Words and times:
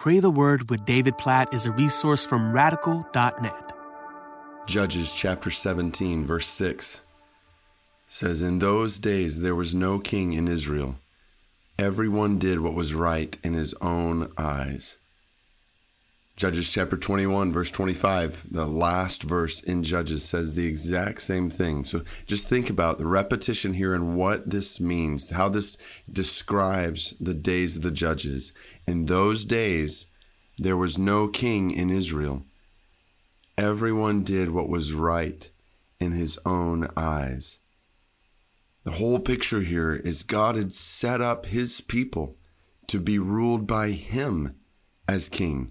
Pray 0.00 0.18
the 0.18 0.30
Word 0.30 0.70
with 0.70 0.86
David 0.86 1.18
Platt 1.18 1.52
is 1.52 1.66
a 1.66 1.72
resource 1.72 2.24
from 2.24 2.54
radical.net. 2.54 3.72
Judges 4.66 5.12
chapter 5.12 5.50
17, 5.50 6.24
verse 6.24 6.46
6 6.46 7.02
says, 8.08 8.40
In 8.40 8.60
those 8.60 8.96
days 8.96 9.40
there 9.40 9.54
was 9.54 9.74
no 9.74 9.98
king 9.98 10.32
in 10.32 10.48
Israel. 10.48 10.96
Everyone 11.78 12.38
did 12.38 12.60
what 12.60 12.72
was 12.72 12.94
right 12.94 13.36
in 13.44 13.52
his 13.52 13.74
own 13.82 14.32
eyes. 14.38 14.96
Judges 16.40 16.70
chapter 16.70 16.96
21, 16.96 17.52
verse 17.52 17.70
25, 17.70 18.46
the 18.50 18.66
last 18.66 19.22
verse 19.22 19.62
in 19.62 19.82
Judges 19.82 20.24
says 20.24 20.54
the 20.54 20.64
exact 20.64 21.20
same 21.20 21.50
thing. 21.50 21.84
So 21.84 22.00
just 22.24 22.46
think 22.46 22.70
about 22.70 22.96
the 22.96 23.04
repetition 23.04 23.74
here 23.74 23.94
and 23.94 24.16
what 24.16 24.48
this 24.48 24.80
means, 24.80 25.28
how 25.28 25.50
this 25.50 25.76
describes 26.10 27.12
the 27.20 27.34
days 27.34 27.76
of 27.76 27.82
the 27.82 27.90
judges. 27.90 28.54
In 28.90 29.06
those 29.06 29.44
days, 29.44 30.08
there 30.58 30.76
was 30.76 30.98
no 30.98 31.28
king 31.28 31.70
in 31.70 31.90
Israel. 31.90 32.44
Everyone 33.56 34.24
did 34.24 34.50
what 34.50 34.68
was 34.68 34.92
right 34.92 35.48
in 36.00 36.10
his 36.10 36.40
own 36.44 36.88
eyes. 36.96 37.60
The 38.82 38.90
whole 38.90 39.20
picture 39.20 39.60
here 39.60 39.94
is 39.94 40.24
God 40.24 40.56
had 40.56 40.72
set 40.72 41.20
up 41.20 41.46
his 41.46 41.80
people 41.80 42.36
to 42.88 42.98
be 42.98 43.16
ruled 43.16 43.64
by 43.64 43.90
him 43.90 44.56
as 45.06 45.28
king 45.28 45.70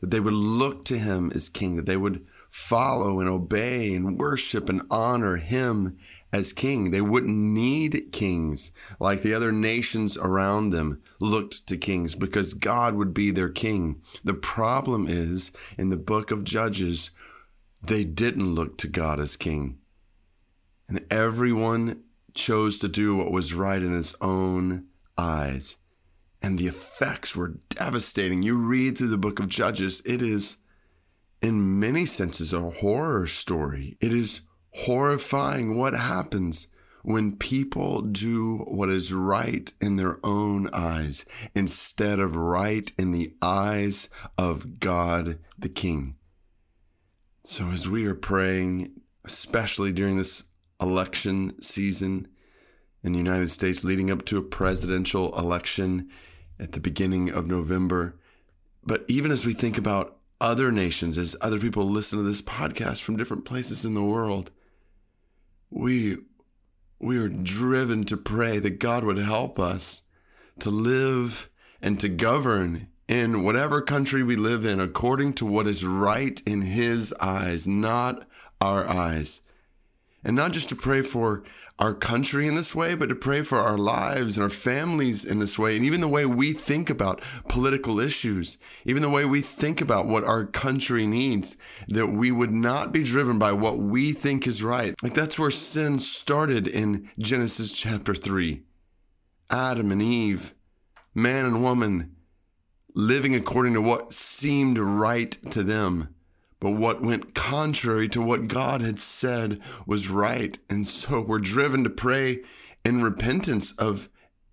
that 0.00 0.10
they 0.10 0.20
would 0.20 0.34
look 0.34 0.84
to 0.86 0.98
him 0.98 1.32
as 1.34 1.48
king, 1.48 1.76
that 1.76 1.86
they 1.86 1.96
would 1.96 2.24
follow 2.50 3.20
and 3.20 3.28
obey 3.28 3.94
and 3.94 4.18
worship 4.18 4.68
and 4.68 4.82
honor 4.90 5.36
him 5.36 5.98
as 6.32 6.52
king. 6.52 6.90
They 6.90 7.00
wouldn't 7.00 7.36
need 7.36 8.08
kings 8.12 8.70
like 8.98 9.22
the 9.22 9.34
other 9.34 9.52
nations 9.52 10.16
around 10.16 10.70
them 10.70 11.02
looked 11.20 11.66
to 11.66 11.76
kings 11.76 12.14
because 12.14 12.54
God 12.54 12.94
would 12.94 13.12
be 13.12 13.30
their 13.30 13.48
king. 13.48 14.00
The 14.24 14.34
problem 14.34 15.06
is 15.08 15.50
in 15.76 15.90
the 15.90 15.96
book 15.96 16.30
of 16.30 16.44
Judges, 16.44 17.10
they 17.82 18.04
didn't 18.04 18.54
look 18.54 18.78
to 18.78 18.88
God 18.88 19.20
as 19.20 19.36
king. 19.36 19.78
And 20.88 21.04
everyone 21.10 22.02
chose 22.34 22.78
to 22.78 22.88
do 22.88 23.16
what 23.16 23.30
was 23.30 23.52
right 23.52 23.82
in 23.82 23.92
his 23.92 24.14
own 24.20 24.86
eyes 25.18 25.76
and 26.42 26.58
the 26.58 26.66
effects 26.66 27.34
were 27.34 27.58
devastating. 27.68 28.42
You 28.42 28.56
read 28.58 28.96
through 28.96 29.08
the 29.08 29.18
book 29.18 29.38
of 29.38 29.48
Judges, 29.48 30.02
it 30.04 30.22
is, 30.22 30.56
in 31.42 31.78
many 31.78 32.06
senses, 32.06 32.52
a 32.52 32.60
horror 32.60 33.26
story. 33.26 33.96
It 34.00 34.12
is 34.12 34.42
horrifying 34.70 35.76
what 35.76 35.94
happens 35.94 36.68
when 37.02 37.36
people 37.36 38.02
do 38.02 38.58
what 38.68 38.90
is 38.90 39.12
right 39.12 39.72
in 39.80 39.96
their 39.96 40.18
own 40.24 40.68
eyes 40.72 41.24
instead 41.54 42.18
of 42.18 42.36
right 42.36 42.92
in 42.98 43.12
the 43.12 43.32
eyes 43.40 44.08
of 44.36 44.80
God 44.80 45.38
the 45.58 45.68
King. 45.68 46.16
So, 47.44 47.70
as 47.70 47.88
we 47.88 48.04
are 48.04 48.14
praying, 48.14 49.00
especially 49.24 49.92
during 49.92 50.18
this 50.18 50.44
election 50.80 51.60
season 51.62 52.28
in 53.02 53.12
the 53.12 53.18
United 53.18 53.50
States 53.50 53.84
leading 53.84 54.10
up 54.10 54.24
to 54.26 54.38
a 54.38 54.42
presidential 54.42 55.36
election, 55.38 56.10
at 56.58 56.72
the 56.72 56.80
beginning 56.80 57.30
of 57.30 57.46
November. 57.46 58.16
But 58.84 59.04
even 59.08 59.30
as 59.30 59.44
we 59.44 59.54
think 59.54 59.78
about 59.78 60.16
other 60.40 60.70
nations, 60.72 61.18
as 61.18 61.36
other 61.40 61.58
people 61.58 61.88
listen 61.88 62.18
to 62.18 62.24
this 62.24 62.42
podcast 62.42 63.00
from 63.02 63.16
different 63.16 63.44
places 63.44 63.84
in 63.84 63.94
the 63.94 64.02
world, 64.02 64.50
we 65.70 66.18
we 67.00 67.18
are 67.18 67.28
driven 67.28 68.02
to 68.04 68.16
pray 68.16 68.58
that 68.58 68.80
God 68.80 69.04
would 69.04 69.18
help 69.18 69.60
us 69.60 70.02
to 70.58 70.70
live 70.70 71.48
and 71.80 72.00
to 72.00 72.08
govern 72.08 72.88
in 73.06 73.44
whatever 73.44 73.80
country 73.80 74.24
we 74.24 74.34
live 74.34 74.64
in 74.64 74.80
according 74.80 75.32
to 75.34 75.46
what 75.46 75.68
is 75.68 75.84
right 75.84 76.42
in 76.44 76.62
his 76.62 77.14
eyes, 77.20 77.68
not 77.68 78.26
our 78.60 78.88
eyes. 78.88 79.42
And 80.28 80.36
not 80.36 80.52
just 80.52 80.68
to 80.68 80.76
pray 80.76 81.00
for 81.00 81.42
our 81.78 81.94
country 81.94 82.46
in 82.46 82.54
this 82.54 82.74
way, 82.74 82.94
but 82.94 83.08
to 83.08 83.14
pray 83.14 83.40
for 83.40 83.56
our 83.56 83.78
lives 83.78 84.36
and 84.36 84.44
our 84.44 84.50
families 84.50 85.24
in 85.24 85.38
this 85.38 85.58
way, 85.58 85.74
and 85.74 85.86
even 85.86 86.02
the 86.02 86.06
way 86.06 86.26
we 86.26 86.52
think 86.52 86.90
about 86.90 87.22
political 87.48 87.98
issues, 87.98 88.58
even 88.84 89.00
the 89.00 89.08
way 89.08 89.24
we 89.24 89.40
think 89.40 89.80
about 89.80 90.06
what 90.06 90.24
our 90.24 90.44
country 90.44 91.06
needs, 91.06 91.56
that 91.88 92.08
we 92.08 92.30
would 92.30 92.50
not 92.50 92.92
be 92.92 93.02
driven 93.04 93.38
by 93.38 93.52
what 93.52 93.78
we 93.78 94.12
think 94.12 94.46
is 94.46 94.62
right. 94.62 94.94
Like 95.02 95.14
that's 95.14 95.38
where 95.38 95.50
sin 95.50 95.98
started 95.98 96.68
in 96.68 97.08
Genesis 97.18 97.72
chapter 97.72 98.14
3. 98.14 98.62
Adam 99.48 99.90
and 99.90 100.02
Eve, 100.02 100.52
man 101.14 101.46
and 101.46 101.62
woman, 101.62 102.14
living 102.92 103.34
according 103.34 103.72
to 103.72 103.80
what 103.80 104.12
seemed 104.12 104.76
right 104.76 105.38
to 105.52 105.62
them 105.62 106.14
but 106.60 106.70
what 106.70 107.02
went 107.02 107.34
contrary 107.34 108.08
to 108.08 108.20
what 108.20 108.48
God 108.48 108.80
had 108.80 108.98
said 108.98 109.60
was 109.86 110.08
right. 110.08 110.58
And 110.68 110.86
so 110.86 111.20
we're 111.20 111.38
driven 111.38 111.84
to 111.84 111.90
pray 111.90 112.40
in 112.84 113.02
repentance 113.02 113.72
of 113.72 114.08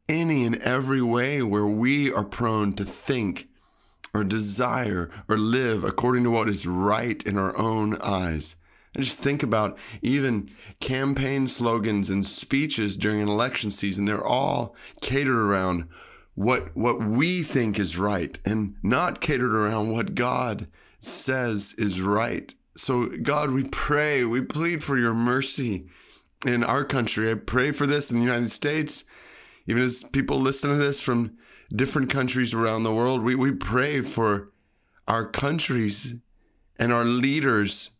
any 0.07 0.45
and 0.45 0.55
every 0.57 1.01
way 1.01 1.41
where 1.41 1.65
we 1.65 2.13
are 2.13 2.23
prone 2.23 2.73
to 2.73 2.85
think 2.85 3.47
or 4.13 4.23
desire 4.23 5.09
or 5.27 5.37
live 5.37 5.83
according 5.83 6.23
to 6.23 6.31
what 6.31 6.47
is 6.47 6.67
right 6.67 7.21
in 7.23 7.37
our 7.37 7.57
own 7.57 7.99
eyes. 8.01 8.55
And 8.93 9.03
just 9.03 9.19
think 9.19 9.43
about 9.43 9.77
even 10.01 10.47
campaign 10.79 11.47
slogans 11.47 12.09
and 12.09 12.23
speeches 12.23 12.95
during 12.95 13.21
an 13.21 13.27
election 13.27 13.71
season. 13.71 14.05
They're 14.05 14.23
all 14.23 14.75
catered 15.01 15.35
around 15.35 15.89
what, 16.33 16.75
what 16.77 17.03
we 17.03 17.43
think 17.43 17.77
is 17.77 17.97
right 17.97 18.39
and 18.45 18.75
not 18.81 19.21
catered 19.21 19.53
around 19.53 19.91
what 19.91 20.15
God 20.15 20.67
says 21.05 21.73
is 21.77 22.01
right. 22.01 22.53
So, 22.77 23.07
God, 23.07 23.51
we 23.51 23.63
pray, 23.63 24.25
we 24.25 24.41
plead 24.41 24.83
for 24.83 24.97
your 24.97 25.13
mercy 25.13 25.87
in 26.45 26.63
our 26.63 26.83
country. 26.83 27.31
I 27.31 27.35
pray 27.35 27.71
for 27.71 27.87
this 27.87 28.11
in 28.11 28.17
the 28.17 28.25
United 28.25 28.51
States. 28.51 29.03
Even 29.67 29.83
as 29.83 30.03
people 30.03 30.39
listen 30.39 30.69
to 30.69 30.75
this 30.75 30.99
from 30.99 31.37
different 31.73 32.09
countries 32.09 32.53
around 32.53 32.83
the 32.83 32.93
world, 32.93 33.23
we, 33.23 33.33
we 33.35 33.51
pray 33.51 34.01
for 34.01 34.51
our 35.07 35.25
countries 35.25 36.15
and 36.77 36.91
our 36.91 37.05
leaders 37.05 37.91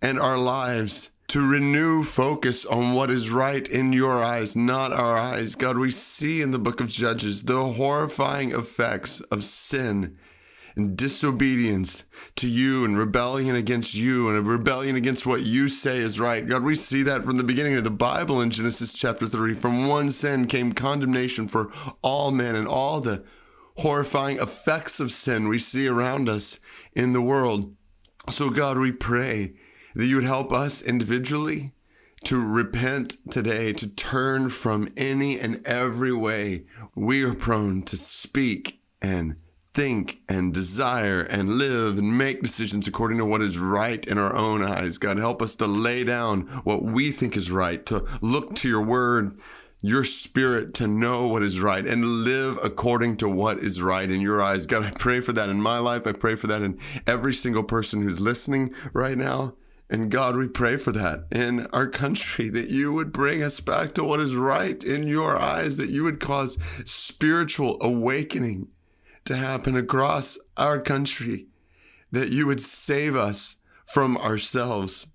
and 0.00 0.18
our 0.18 0.38
lives 0.38 1.10
to 1.28 1.46
renew 1.46 2.04
focus 2.04 2.64
on 2.64 2.94
what 2.94 3.10
is 3.10 3.30
right 3.30 3.68
in 3.68 3.92
your 3.92 4.24
eyes, 4.24 4.56
not 4.56 4.92
our 4.92 5.18
eyes. 5.18 5.54
God, 5.54 5.76
we 5.76 5.90
see 5.90 6.40
in 6.40 6.52
the 6.52 6.58
book 6.58 6.80
of 6.80 6.88
Judges 6.88 7.44
the 7.44 7.72
horrifying 7.72 8.52
effects 8.52 9.20
of 9.20 9.44
sin 9.44 10.16
and 10.78 10.96
disobedience 10.96 12.04
to 12.36 12.46
you 12.46 12.84
and 12.84 12.96
rebellion 12.96 13.56
against 13.56 13.94
you 13.94 14.28
and 14.28 14.38
a 14.38 14.42
rebellion 14.42 14.94
against 14.94 15.26
what 15.26 15.42
you 15.42 15.68
say 15.68 15.98
is 15.98 16.20
right. 16.20 16.46
God, 16.46 16.62
we 16.62 16.76
see 16.76 17.02
that 17.02 17.24
from 17.24 17.36
the 17.36 17.44
beginning 17.44 17.74
of 17.74 17.84
the 17.84 17.90
Bible 17.90 18.40
in 18.40 18.50
Genesis 18.50 18.94
chapter 18.94 19.26
3. 19.26 19.54
From 19.54 19.88
one 19.88 20.10
sin 20.10 20.46
came 20.46 20.72
condemnation 20.72 21.48
for 21.48 21.70
all 22.00 22.30
men 22.30 22.54
and 22.54 22.68
all 22.68 23.00
the 23.00 23.24
horrifying 23.78 24.38
effects 24.38 25.00
of 25.00 25.10
sin 25.10 25.48
we 25.48 25.58
see 25.58 25.88
around 25.88 26.28
us 26.28 26.60
in 26.94 27.12
the 27.12 27.22
world. 27.22 27.74
So, 28.28 28.48
God, 28.50 28.78
we 28.78 28.92
pray 28.92 29.54
that 29.94 30.06
you 30.06 30.16
would 30.16 30.24
help 30.24 30.52
us 30.52 30.80
individually 30.80 31.72
to 32.24 32.40
repent 32.40 33.16
today, 33.30 33.72
to 33.72 33.88
turn 33.94 34.48
from 34.48 34.88
any 34.96 35.38
and 35.38 35.66
every 35.66 36.12
way 36.12 36.64
we 36.94 37.22
are 37.24 37.34
prone 37.34 37.82
to 37.82 37.96
speak 37.96 38.80
and 39.00 39.36
think 39.78 40.20
and 40.28 40.52
desire 40.52 41.20
and 41.20 41.50
live 41.50 41.98
and 41.98 42.18
make 42.18 42.42
decisions 42.42 42.88
according 42.88 43.16
to 43.16 43.24
what 43.24 43.40
is 43.40 43.56
right 43.56 44.04
in 44.08 44.18
our 44.18 44.34
own 44.34 44.60
eyes. 44.60 44.98
God, 44.98 45.18
help 45.18 45.40
us 45.40 45.54
to 45.54 45.66
lay 45.68 46.02
down 46.02 46.40
what 46.64 46.82
we 46.82 47.12
think 47.12 47.36
is 47.36 47.48
right, 47.48 47.86
to 47.86 48.04
look 48.20 48.56
to 48.56 48.68
your 48.68 48.82
word, 48.82 49.38
your 49.80 50.02
spirit 50.02 50.74
to 50.74 50.88
know 50.88 51.28
what 51.28 51.44
is 51.44 51.60
right 51.60 51.86
and 51.86 52.04
live 52.04 52.58
according 52.64 53.18
to 53.18 53.28
what 53.28 53.58
is 53.58 53.80
right 53.80 54.10
in 54.10 54.20
your 54.20 54.42
eyes. 54.42 54.66
God, 54.66 54.82
I 54.82 54.90
pray 54.90 55.20
for 55.20 55.32
that 55.34 55.48
in 55.48 55.62
my 55.62 55.78
life. 55.78 56.08
I 56.08 56.12
pray 56.12 56.34
for 56.34 56.48
that 56.48 56.60
in 56.60 56.76
every 57.06 57.32
single 57.32 57.62
person 57.62 58.02
who's 58.02 58.18
listening 58.18 58.74
right 58.92 59.16
now. 59.16 59.54
And 59.88 60.10
God, 60.10 60.34
we 60.34 60.48
pray 60.48 60.76
for 60.76 60.90
that 60.90 61.26
in 61.30 61.68
our 61.68 61.86
country, 61.86 62.48
that 62.48 62.68
you 62.68 62.92
would 62.94 63.12
bring 63.12 63.44
us 63.44 63.60
back 63.60 63.94
to 63.94 64.02
what 64.02 64.18
is 64.18 64.34
right 64.34 64.82
in 64.82 65.06
your 65.06 65.36
eyes, 65.36 65.76
that 65.76 65.90
you 65.90 66.02
would 66.02 66.18
cause 66.18 66.58
spiritual 66.84 67.78
awakening 67.80 68.66
to 69.28 69.36
happen 69.36 69.76
across 69.76 70.38
our 70.56 70.80
country, 70.80 71.48
that 72.10 72.32
you 72.32 72.46
would 72.46 72.62
save 72.62 73.14
us 73.14 73.56
from 73.86 74.16
ourselves. 74.16 75.06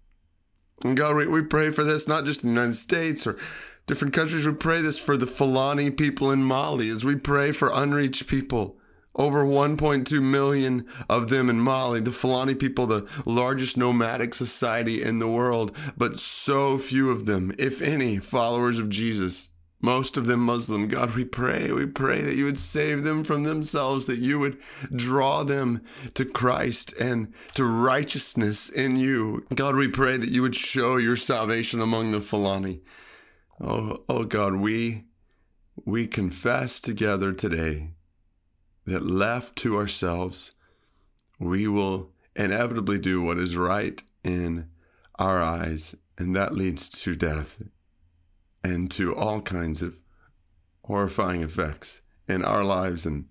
And 0.83 0.95
God, 0.95 1.15
we, 1.15 1.27
we 1.27 1.42
pray 1.42 1.71
for 1.71 1.83
this, 1.83 2.07
not 2.07 2.24
just 2.24 2.44
in 2.44 2.50
the 2.50 2.62
United 2.62 2.75
States 2.75 3.25
or 3.25 3.39
different 3.88 4.13
countries. 4.13 4.45
We 4.45 4.54
pray 4.54 4.81
this 4.81 5.00
for 5.00 5.18
the 5.18 5.25
Fulani 5.25 5.89
people 5.89 6.30
in 6.30 6.44
Mali 6.44 6.89
as 6.89 7.04
we 7.04 7.15
pray 7.15 7.51
for 7.51 7.71
unreached 7.74 8.27
people. 8.27 8.77
Over 9.15 9.44
1.2 9.45 10.21
million 10.21 10.86
of 11.10 11.30
them 11.30 11.50
in 11.50 11.60
Mali, 11.60 12.00
the 12.00 12.12
Fulani 12.12 12.54
people, 12.54 12.86
the 12.86 13.07
largest 13.25 13.77
nomadic 13.77 14.36
society 14.36 15.01
in 15.01 15.18
the 15.18 15.27
world, 15.27 15.75
but 15.98 16.18
so 16.18 16.77
few 16.77 17.10
of 17.10 17.25
them, 17.25 17.51
if 17.57 17.81
any, 17.81 18.18
followers 18.18 18.77
of 18.77 18.89
Jesus. 18.89 19.50
Most 19.83 20.15
of 20.15 20.27
them 20.27 20.39
Muslim. 20.39 20.88
God, 20.88 21.13
we 21.13 21.25
pray, 21.25 21.69
we 21.69 21.85
pray 21.85 22.21
that 22.21 22.38
you 22.38 22.45
would 22.45 22.57
save 22.57 23.03
them 23.03 23.25
from 23.25 23.44
themselves, 23.44 24.06
that 24.06 24.18
you 24.18 24.39
would 24.39 24.57
draw 24.95 25.44
them 25.44 25.81
to 26.13 26.24
Christ 26.24 26.94
and 26.94 27.33
to 27.56 27.65
righteousness 27.65 28.69
in 28.69 28.95
you. 28.95 29.45
God, 29.53 29.75
we 29.75 29.89
pray 29.89 30.15
that 30.15 30.30
you 30.30 30.41
would 30.41 30.56
show 30.56 30.95
your 30.95 31.18
salvation 31.18 31.81
among 31.81 32.12
the 32.12 32.21
Fulani. 32.21 32.80
Oh, 33.59 34.03
oh 34.07 34.24
God, 34.24 34.56
we 34.56 35.03
we 35.86 36.07
confess 36.07 36.79
together 36.79 37.33
today 37.33 37.91
that 38.86 39.06
left 39.06 39.57
to 39.57 39.75
ourselves, 39.75 40.53
we 41.39 41.68
will 41.68 42.12
inevitably 42.38 43.00
do 43.00 43.21
what 43.21 43.38
is 43.38 43.57
right 43.57 44.01
in 44.24 44.69
our 45.19 45.41
eyes, 45.41 45.94
and 46.18 46.33
that 46.36 46.53
leads 46.53 46.88
to 46.88 47.15
death 47.15 47.62
and 48.63 48.89
to 48.92 49.15
all 49.15 49.42
kinds 49.42 49.81
of 49.81 50.00
horrifying 50.86 51.44
effects 51.44 52.01
in 52.27 52.44
our 52.44 52.63
lives 52.63 53.06
and 53.06 53.25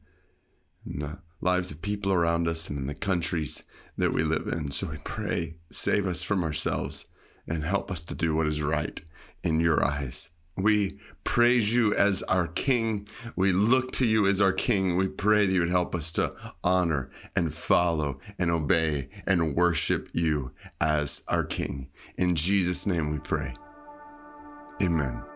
in 0.87 0.99
the 0.99 1.19
lives 1.41 1.71
of 1.71 1.83
people 1.83 2.13
around 2.13 2.47
us 2.47 2.69
and 2.69 2.79
in 2.79 2.87
the 2.87 2.95
countries 2.95 3.65
that 3.97 4.13
we 4.13 4.23
live 4.23 4.47
in. 4.47 4.71
So 4.71 4.89
we 4.89 4.99
pray, 5.05 5.57
save 5.71 6.07
us 6.07 6.23
from 6.23 6.45
ourselves 6.45 7.07
and 7.47 7.65
help 7.65 7.91
us 7.91 8.05
to 8.05 8.15
do 8.15 8.35
what 8.35 8.47
is 8.47 8.63
right 8.63 9.01
in 9.43 9.61
your 9.61 9.85
eyes. 9.85 10.31
We 10.57 10.99
praise 11.25 11.75
you 11.75 11.95
as 11.95 12.23
our 12.25 12.47
King. 12.47 13.09
We 13.37 13.53
look 13.53 13.91
to 13.93 14.07
you 14.07 14.27
as 14.27 14.41
our 14.41 14.53
King. 14.53 14.97
We 14.97 15.09
pray 15.09 15.47
that 15.47 15.53
you 15.53 15.61
would 15.61 15.71
help 15.71 15.95
us 15.95 16.13
to 16.13 16.35
honor 16.63 17.11
and 17.35 17.55
follow 17.55 18.21
and 18.39 18.51
obey 18.51 19.09
and 19.27 19.57
worship 19.57 20.11
you 20.13 20.53
as 20.81 21.23
our 21.29 21.45
King. 21.45 21.89
In 22.19 22.37
Jesus' 22.37 22.87
name 22.87 23.11
we 23.11 23.19
pray. 23.19 23.55
Amen. 24.83 25.32